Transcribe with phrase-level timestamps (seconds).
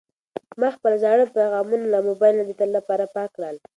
[0.59, 3.55] ما خپل ټول زاړه پیغامونه له موبایل نه د تل لپاره پاک کړل.